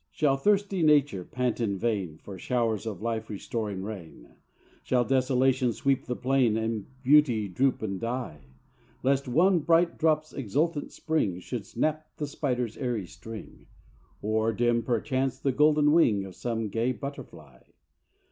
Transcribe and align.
Shall 0.09 0.35
thirsty 0.35 0.81
nature 0.81 1.23
pant 1.23 1.59
in 1.59 1.77
vain 1.77 2.17
For 2.17 2.39
showers 2.39 2.87
of 2.87 3.03
life 3.03 3.29
restoring 3.29 3.83
rain; 3.83 4.29
Shall 4.81 5.05
desolation 5.05 5.73
sweep 5.73 6.05
the 6.07 6.15
plain 6.15 6.57
And 6.57 6.87
beauty 7.03 7.47
droop 7.47 7.83
and 7.83 7.99
die; 8.01 8.47
Lest 9.03 9.27
one 9.27 9.59
bright 9.59 9.99
drop's 9.99 10.33
exultant 10.33 10.91
spring 10.91 11.39
Should 11.39 11.67
snap 11.67 12.07
the 12.17 12.25
spider's 12.25 12.77
airy 12.77 13.05
string, 13.05 13.67
Or 14.23 14.51
dim, 14.53 14.81
perchance, 14.81 15.37
the 15.37 15.51
golden 15.51 15.91
wing 15.91 16.25
Of 16.25 16.33
some 16.33 16.69
gay 16.69 16.93
butterfly? 16.93 17.59